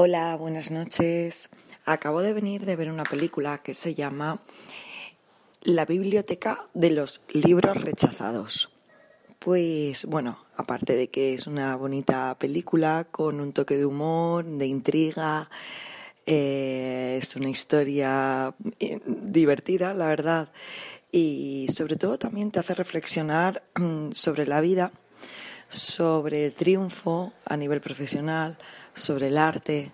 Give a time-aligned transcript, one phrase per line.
[0.00, 1.50] Hola, buenas noches.
[1.84, 4.40] Acabo de venir de ver una película que se llama
[5.62, 8.70] La Biblioteca de los Libros Rechazados.
[9.40, 14.68] Pues bueno, aparte de que es una bonita película con un toque de humor, de
[14.68, 15.50] intriga,
[16.26, 20.52] eh, es una historia eh, divertida, la verdad,
[21.10, 24.92] y sobre todo también te hace reflexionar mm, sobre la vida,
[25.68, 28.58] sobre el triunfo a nivel profesional,
[28.94, 29.92] sobre el arte,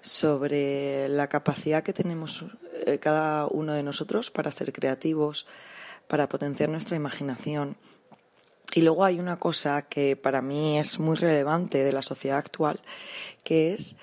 [0.00, 2.44] sobre la capacidad que tenemos
[2.86, 5.46] eh, cada uno de nosotros para ser creativos,
[6.06, 7.76] para potenciar nuestra imaginación.
[8.74, 12.80] Y luego hay una cosa que para mí es muy relevante de la sociedad actual,
[13.42, 13.96] que es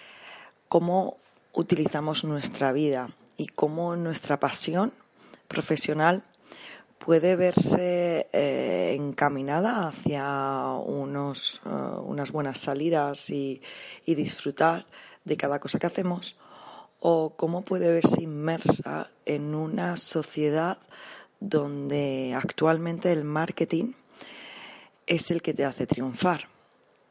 [0.68, 1.18] cómo
[1.54, 4.92] utilizamos nuestra vida y cómo nuestra pasión
[5.48, 6.24] profesional
[7.06, 13.62] puede verse eh, encaminada hacia unos, eh, unas buenas salidas y,
[14.06, 14.86] disfrutar
[15.26, 16.38] de cada cosa que hacemos,
[17.00, 20.78] o cómo puede verse inmersa en una sociedad
[21.40, 23.94] donde actualmente el marketing
[25.06, 26.48] es el que te hace triunfar.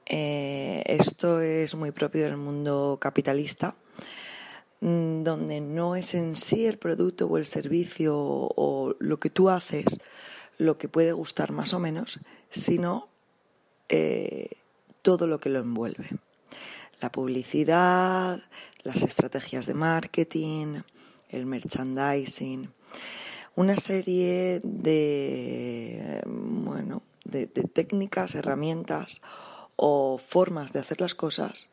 [0.06, 3.76] Eh, esto es muy propio del mundo capitalista
[4.82, 10.00] donde no es en sí el producto o el servicio o lo que tú haces
[10.58, 13.08] lo que puede gustar más o menos, sino
[13.88, 14.50] eh,
[15.02, 16.08] todo lo que lo envuelve.
[17.00, 18.40] La publicidad,
[18.82, 20.82] las estrategias de marketing,
[21.30, 22.70] el merchandising,
[23.54, 29.20] una serie de, bueno, de técnicas, herramientas
[29.76, 31.70] o formas de hacer las cosas,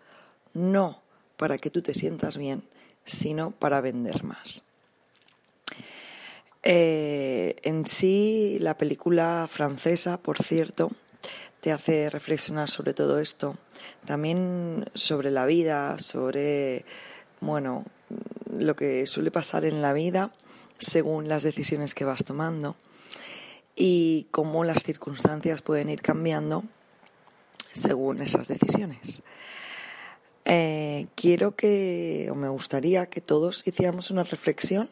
[0.53, 1.01] no
[1.37, 2.63] para que tú te sientas bien,
[3.09, 4.63] sino para vender más.
[6.63, 10.91] Eh, en sí, la película francesa, por cierto,
[11.61, 13.57] te hace reflexionar sobre todo esto,
[14.05, 16.85] también sobre la vida, sobre,
[17.41, 17.85] bueno,
[18.57, 20.31] lo que suele pasar en la vida
[20.77, 22.75] según las decisiones que vas tomando
[23.75, 26.63] y cómo las circunstancias pueden ir cambiando
[27.71, 29.21] según esas decisiones.
[30.51, 34.89] Eh, quiero que, o me gustaría que todos hiciéramos una reflexión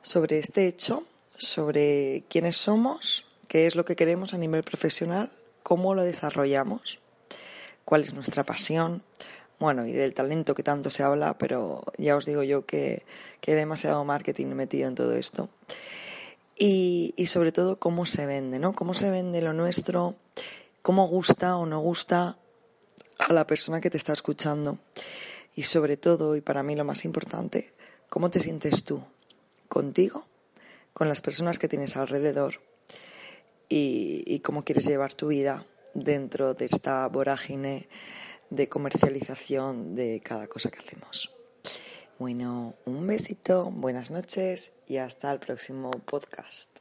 [0.00, 1.04] sobre este hecho,
[1.36, 5.30] sobre quiénes somos, qué es lo que queremos a nivel profesional,
[5.62, 6.98] cómo lo desarrollamos,
[7.84, 9.02] cuál es nuestra pasión,
[9.58, 13.02] bueno, y del talento que tanto se habla, pero ya os digo yo que,
[13.42, 15.50] que hay demasiado marketing metido en todo esto.
[16.56, 18.72] Y, y sobre todo cómo se vende, ¿no?
[18.72, 20.14] Cómo se vende lo nuestro,
[20.80, 22.38] cómo gusta o no gusta
[23.20, 24.78] a la persona que te está escuchando
[25.54, 27.72] y sobre todo, y para mí lo más importante,
[28.08, 29.02] cómo te sientes tú
[29.68, 30.26] contigo,
[30.92, 32.60] con las personas que tienes alrededor
[33.68, 35.64] y, cómo quieres llevar tu vida
[35.94, 37.88] dentro de esta vorágine
[38.50, 41.32] de comercialización de cada cosa que hacemos.
[42.18, 46.79] Bueno, un besito, buenas noches y hasta el próximo podcast.